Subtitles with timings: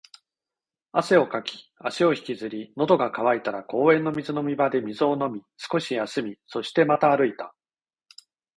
[0.93, 7.53] 汗をかき、足を引きずり、喉が渇いたら公園の水飲み場で水を飲み、少し休み、そしてまた歩いた